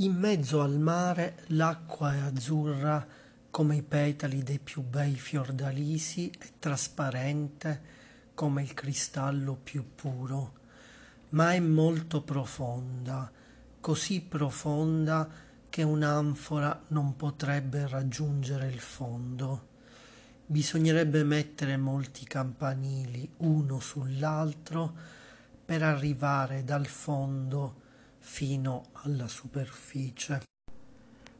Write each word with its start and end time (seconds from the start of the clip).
In 0.00 0.12
mezzo 0.12 0.60
al 0.60 0.78
mare 0.78 1.44
l'acqua 1.46 2.12
è 2.12 2.18
azzurra 2.18 3.06
come 3.50 3.76
i 3.76 3.82
petali 3.82 4.42
dei 4.42 4.58
più 4.58 4.82
bei 4.82 5.14
fiordalisi 5.14 6.28
e 6.28 6.52
trasparente 6.58 7.80
come 8.34 8.60
il 8.62 8.74
cristallo 8.74 9.54
più 9.54 9.94
puro, 9.94 10.52
ma 11.30 11.54
è 11.54 11.60
molto 11.60 12.20
profonda, 12.20 13.32
così 13.80 14.20
profonda 14.20 15.26
che 15.70 15.82
un'anfora 15.82 16.78
non 16.88 17.16
potrebbe 17.16 17.88
raggiungere 17.88 18.66
il 18.66 18.80
fondo. 18.80 19.68
Bisognerebbe 20.44 21.24
mettere 21.24 21.78
molti 21.78 22.26
campanili 22.26 23.26
uno 23.38 23.80
sull'altro 23.80 24.92
per 25.64 25.82
arrivare 25.82 26.64
dal 26.64 26.84
fondo 26.84 27.84
fino 28.26 28.88
alla 29.04 29.28
superficie. 29.28 30.42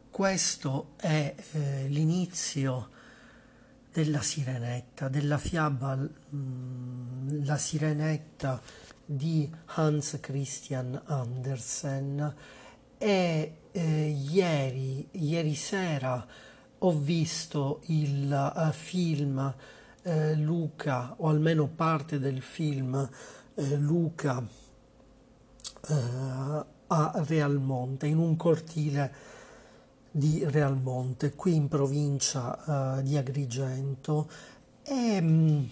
Questo 0.09 0.93
è 0.97 1.35
eh, 1.53 1.89
l'inizio 1.89 2.91
della 3.93 4.23
Sirenetta, 4.23 5.09
della 5.09 5.37
fiaba 5.37 5.97
mh, 5.97 6.09
mm, 6.35 7.45
La 7.45 7.59
Sirenetta 7.59 8.63
di 9.05 9.53
Hans 9.75 10.19
Christian 10.21 11.03
Andersen 11.07 12.35
e 12.97 13.57
eh, 13.73 14.09
ieri, 14.09 15.09
ieri 15.11 15.55
sera 15.57 16.25
ho 16.79 16.99
visto 16.99 17.81
il 17.87 18.53
uh, 18.55 18.71
film 18.71 19.55
eh, 20.03 20.35
Luca, 20.37 21.15
o 21.19 21.29
almeno 21.29 21.67
parte 21.67 22.19
del 22.21 22.41
film 22.41 23.09
eh, 23.55 23.77
Luca 23.77 24.47
eh, 25.89 26.75
a 26.89 27.13
Realmonte, 27.27 28.07
in 28.07 28.19
un 28.19 28.37
cortile 28.37 29.13
di 30.11 30.43
Realmonte, 30.45 31.35
qui 31.35 31.55
in 31.55 31.69
provincia 31.69 32.97
uh, 32.99 33.03
di 33.03 33.17
Agrigento. 33.17 34.29
È, 34.83 35.21
mm, 35.21 35.65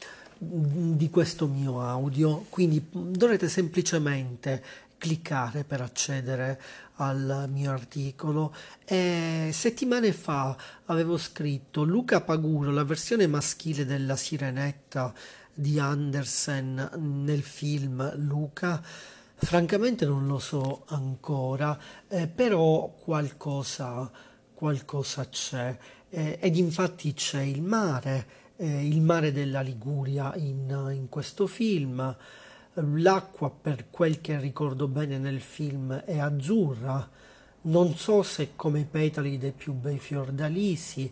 di 0.46 1.10
questo 1.10 1.48
mio 1.48 1.82
audio. 1.82 2.46
Quindi 2.50 2.86
dovrete 2.92 3.48
semplicemente 3.48 4.62
cliccare 5.04 5.66
per 5.66 5.82
accedere 5.82 6.62
al 6.96 7.50
mio 7.50 7.72
articolo. 7.72 8.56
E 8.86 9.50
settimane 9.52 10.14
fa 10.14 10.56
avevo 10.86 11.18
scritto 11.18 11.84
Luca 11.84 12.22
Paguro, 12.22 12.72
la 12.72 12.86
versione 12.86 13.28
maschile 13.28 13.84
della 13.84 14.16
Sirenetta 14.16 15.14
di 15.54 15.78
Andersen 15.78 16.90
nel 17.26 17.44
film 17.44 18.16
Luca. 18.16 18.82
Francamente 19.36 20.06
non 20.06 20.26
lo 20.26 20.40
so 20.40 20.86
ancora, 20.88 21.78
eh, 22.08 22.28
però 22.28 22.88
qualcosa, 22.98 24.10
qualcosa 24.54 25.28
c'è. 25.28 25.78
Eh, 26.10 26.38
ed 26.40 26.56
infatti 26.56 27.14
c'è 27.14 27.42
il 27.42 27.62
mare, 27.62 28.26
eh, 28.56 28.88
il 28.88 29.02
mare 29.02 29.34
della 29.34 29.60
Liguria 29.60 30.34
in, 30.36 30.92
in 30.94 31.10
questo 31.10 31.46
film 31.46 32.16
L'acqua, 32.76 33.52
per 33.52 33.92
quel 33.92 34.20
che 34.20 34.40
ricordo 34.40 34.88
bene 34.88 35.20
nel 35.20 35.42
film, 35.42 35.94
è 35.94 36.18
azzurra, 36.18 37.08
non 37.62 37.96
so 37.96 38.24
se 38.24 38.56
come 38.56 38.80
i 38.80 38.86
petali 38.86 39.38
dei 39.38 39.52
più 39.52 39.74
bei 39.74 40.00
fiordalisi, 40.00 41.12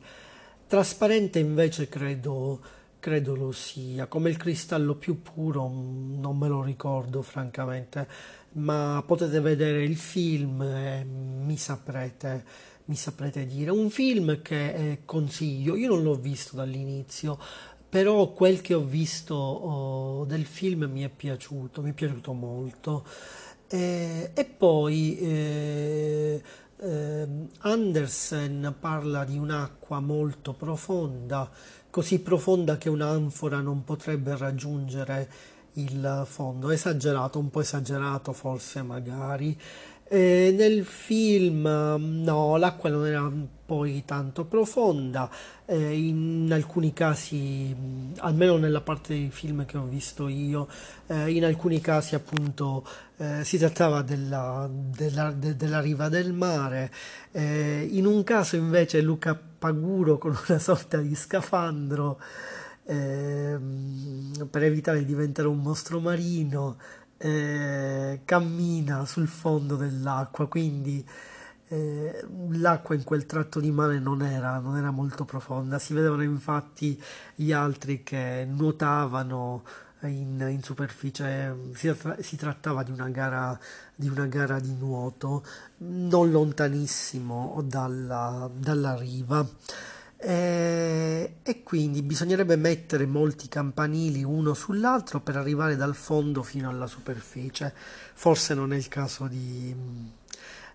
trasparente 0.66 1.38
invece 1.38 1.88
credo, 1.88 2.60
credo 2.98 3.36
lo 3.36 3.52
sia, 3.52 4.08
come 4.08 4.30
il 4.30 4.38
cristallo 4.38 4.96
più 4.96 5.22
puro 5.22 5.68
non 5.68 6.36
me 6.38 6.48
lo 6.48 6.64
ricordo 6.64 7.22
francamente, 7.22 8.08
ma 8.54 9.04
potete 9.06 9.40
vedere 9.40 9.84
il 9.84 9.98
film 9.98 10.64
e 10.64 11.04
mi 11.04 11.58
saprete, 11.58 12.44
mi 12.86 12.96
saprete 12.96 13.46
dire. 13.46 13.70
Un 13.70 13.90
film 13.90 14.42
che 14.42 14.74
eh, 14.74 15.02
consiglio, 15.06 15.76
io 15.76 15.90
non 15.90 16.04
l'ho 16.04 16.16
visto 16.16 16.56
dall'inizio, 16.56 17.38
però 17.92 18.32
quel 18.32 18.62
che 18.62 18.74
ho 18.74 18.86
visto 18.86 19.36
oh, 19.36 20.24
del 20.24 20.46
film 20.46 20.86
mi 20.86 21.02
è 21.02 21.10
piaciuto, 21.10 21.82
mi 21.82 21.90
è 21.90 21.94
piaciuto 21.94 22.32
molto. 22.32 23.06
Eh, 23.68 24.32
e 24.34 24.46
poi 24.46 25.18
eh, 25.20 26.42
eh, 26.78 27.28
Andersen 27.60 28.76
parla 28.80 29.26
di 29.26 29.38
un'acqua 29.38 30.00
molto 30.00 30.54
profonda, 30.54 31.52
così 31.90 32.22
profonda 32.22 32.78
che 32.78 32.88
un'anfora 32.88 33.60
non 33.60 33.84
potrebbe 33.84 34.38
raggiungere 34.38 35.30
il 35.74 36.24
fondo. 36.26 36.70
Esagerato, 36.70 37.40
un 37.40 37.50
po' 37.50 37.60
esagerato 37.60 38.32
forse 38.32 38.84
magari. 38.84 39.60
Eh, 40.14 40.54
nel 40.58 40.84
film 40.84 41.62
no, 41.62 42.58
l'acqua 42.58 42.90
non 42.90 43.08
era 43.08 43.32
poi 43.66 44.04
tanto 44.04 44.44
profonda, 44.44 45.30
eh, 45.66 45.98
in 45.98 46.50
alcuni 46.52 46.92
casi, 46.92 47.74
almeno 48.18 48.58
nella 48.58 48.82
parte 48.82 49.14
dei 49.14 49.30
film 49.32 49.64
che 49.64 49.78
ho 49.78 49.86
visto 49.86 50.28
io, 50.28 50.68
eh, 51.08 51.32
in 51.32 51.46
alcuni 51.46 51.80
casi 51.80 52.16
appunto 52.16 52.86
eh, 53.16 53.46
si 53.46 53.58
trattava 53.58 54.02
della, 54.02 54.70
della, 54.70 55.32
de, 55.32 55.56
della, 55.56 55.80
riva 55.80 56.10
del 56.10 56.34
mare, 56.34 56.92
eh, 57.32 57.88
in 57.90 58.06
un 58.06 58.22
caso 58.26 58.58
invece 58.58 59.00
Luca 59.00 59.34
Paguro 59.34 60.18
con 60.18 60.38
una 60.46 60.60
sorta 60.60 60.98
di 60.98 61.16
scafandro 61.16 62.20
ehm, 62.84 64.48
per 64.50 64.64
evitare 64.64 65.00
di 65.00 65.06
diventare 65.06 65.48
un 65.48 65.60
mostro 65.60 66.02
marino 66.02 66.78
eh, 67.22 68.22
cammina 68.26 69.06
sul 69.06 69.28
fondo 69.28 69.76
dell'acqua, 69.76 70.48
quindi 70.48 71.06
eh, 71.68 72.26
l'acqua 72.54 72.96
in 72.96 73.04
quel 73.04 73.26
tratto 73.26 73.60
di 73.60 73.72
mare 73.72 74.00
non 74.00 74.24
era, 74.24 74.58
non 74.58 74.76
era 74.76 74.90
molto 74.90 75.24
profonda, 75.24 75.78
si 75.78 75.94
vedevano 75.94 76.24
infatti 76.24 77.02
gli 77.36 77.52
altri 77.52 78.02
che 78.04 78.46
nuotavano 78.50 79.64
in, 80.02 80.44
in 80.50 80.64
superficie, 80.64 81.56
si, 81.76 81.96
si, 82.20 82.36
trattava 82.36 82.82
di 82.82 82.92
una, 82.92 83.10
gara, 83.10 83.58
di 83.96 84.10
una 84.10 84.26
gara 84.26 84.60
di 84.60 84.74
nuoto 84.74 85.46
non 85.78 86.32
lontanissimo 86.32 87.62
dalla, 87.64 88.50
dalla 88.52 88.96
riva. 88.96 89.48
E, 90.24 91.38
e, 91.42 91.64
quindi 91.64 92.04
bisognerebbe 92.04 92.56
mettere 92.56 93.08
molti 93.08 93.48
campanili 93.48 94.24
uno 94.24 94.54
sull'altro 94.54 95.20
per 95.20 95.36
arrivare 95.36 95.76
dal 95.76 95.96
fondo 95.96 96.44
fino 96.44 96.70
alla 96.70 96.86
superficie. 96.86 97.74
Forse 98.14 98.54
non 98.54 98.72
è 98.72 98.78
il 98.78 98.88
caso 98.88 99.26
di, 99.26 99.76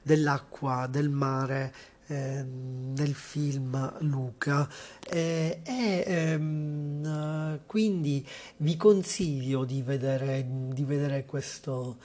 dell'acqua, 0.03 0.89
del 0.91 1.11
mare 1.11 1.73
eh, 2.09 2.45
nel 2.45 3.15
film 3.15 3.95
Luca 4.01 4.69
eh, 5.01 5.61
e 5.65 6.05
ehm, 6.07 7.61
quindi 7.67 8.27
vi 8.59 8.77
consiglio 8.77 9.65
di 9.65 9.83
vedere, 9.83 10.45
di 10.73 10.85
vedere 10.85 11.25
questo 11.25 11.99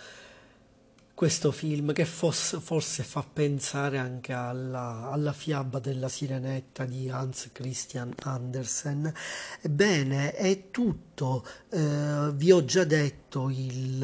questo 1.21 1.51
film 1.51 1.94
che 1.94 2.06
forse, 2.06 2.59
forse 2.59 3.03
fa 3.03 3.23
pensare 3.31 4.00
anche 4.00 4.33
alla, 4.33 5.12
alla, 5.12 5.33
fiaba 5.33 5.77
della 5.77 6.09
sirenetta 6.09 6.85
di 6.85 7.12
Hans 7.12 7.51
Christian 7.53 8.12
Andersen. 8.23 9.13
Ebbene, 9.62 10.33
è 10.33 10.71
tutto. 10.71 11.45
Eh, 11.69 12.31
vi 12.33 12.51
ho 12.51 12.65
già 12.65 12.85
detto 12.85 13.51
il. 13.51 14.01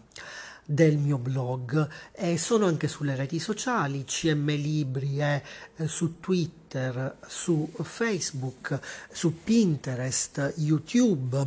del 0.70 0.99
mio 0.99 1.19
blog 1.19 1.88
e 2.12 2.38
sono 2.38 2.67
anche 2.67 2.87
sulle 2.87 3.17
reti 3.17 3.40
sociali, 3.40 4.05
CM 4.05 4.46
Libri 4.50 5.17
è 5.19 5.43
eh, 5.76 5.88
su 5.88 6.20
Twitter, 6.20 7.17
su 7.26 7.69
Facebook, 7.82 8.78
su 9.11 9.43
Pinterest, 9.43 10.55
YouTube, 10.58 11.44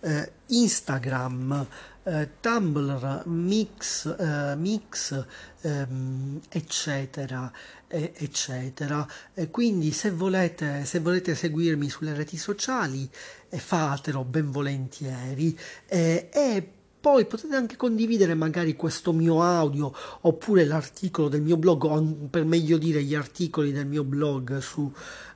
eh, 0.00 0.32
Instagram, 0.46 1.66
eh, 2.04 2.28
Tumblr, 2.40 3.24
Mix, 3.26 4.16
eh, 4.18 4.56
Mix 4.56 5.22
ehm, 5.60 6.40
eccetera, 6.48 7.52
eccetera. 7.88 9.06
quindi 9.50 9.92
se 9.92 10.10
volete, 10.12 10.86
se 10.86 11.00
volete 11.00 11.34
seguirmi 11.34 11.90
sulle 11.90 12.14
reti 12.14 12.38
sociali, 12.38 13.06
fatelo 13.50 14.24
ben 14.24 14.50
volentieri. 14.50 15.58
e 15.86 16.72
poi 17.02 17.26
potete 17.26 17.56
anche 17.56 17.74
condividere 17.74 18.34
magari 18.34 18.76
questo 18.76 19.12
mio 19.12 19.42
audio 19.42 19.92
oppure 20.20 20.64
l'articolo 20.64 21.28
del 21.28 21.42
mio 21.42 21.56
blog, 21.56 21.82
o 21.82 22.00
per 22.30 22.44
meglio 22.44 22.78
dire 22.78 23.02
gli 23.02 23.16
articoli 23.16 23.72
del 23.72 23.86
mio 23.86 24.04
blog 24.04 24.58
su 24.58 24.88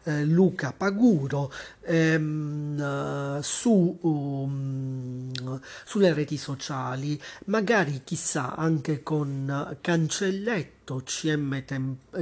eh, 0.05 0.25
Luca 0.25 0.73
Paguro, 0.73 1.53
ehm, 1.83 3.41
su, 3.41 3.99
um, 4.01 5.61
sulle 5.85 6.13
reti 6.15 6.37
sociali, 6.37 7.21
magari 7.47 8.03
chissà 8.05 8.55
anche 8.55 9.03
con 9.03 9.77
Cancelletto 9.81 11.03
CM, 11.05 11.65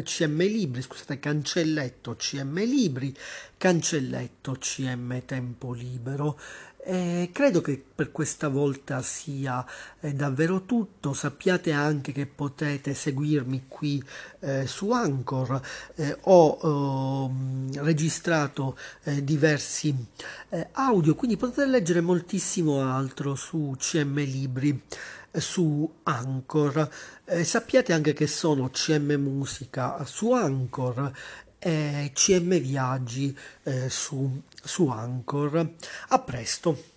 CM 0.02 0.38
Libri, 0.38 0.80
scusate, 0.80 1.18
Cancelletto 1.18 2.14
CM 2.16 2.64
Libri, 2.64 3.14
Cancelletto 3.58 4.56
CM 4.58 5.22
Tempo 5.26 5.74
Libero. 5.74 6.38
Eh, 6.86 7.30
credo 7.32 7.62
che 7.62 7.82
per 7.94 8.12
questa 8.12 8.48
volta 8.48 9.00
sia 9.00 9.64
eh, 10.00 10.12
davvero 10.12 10.64
tutto. 10.66 11.14
Sappiate 11.14 11.72
anche 11.72 12.12
che 12.12 12.26
potete 12.26 12.92
seguirmi 12.92 13.64
qui 13.68 14.04
eh, 14.40 14.66
su 14.66 14.90
Anchor. 14.90 15.62
Eh, 15.94 16.14
ho 16.24 17.28
ehm, 17.30 17.82
registrato 17.82 18.76
eh, 19.04 19.24
diversi 19.24 19.94
eh, 20.50 20.68
audio, 20.72 21.14
quindi 21.14 21.38
potete 21.38 21.64
leggere 21.64 22.02
moltissimo 22.02 22.82
altro 22.82 23.34
su 23.34 23.74
CM 23.78 24.16
Libri 24.16 24.82
su 25.36 25.90
Anchor. 26.04 26.88
sappiate 27.42 27.92
anche 27.92 28.12
che 28.12 28.28
sono 28.28 28.70
CM 28.70 29.14
Musica 29.14 30.04
su 30.04 30.30
Anchor 30.30 31.10
e 31.66 32.10
CM 32.12 32.58
Viaggi 32.60 33.36
su, 33.88 34.42
su 34.62 34.88
Anchor. 34.88 35.70
A 36.08 36.18
presto! 36.20 36.93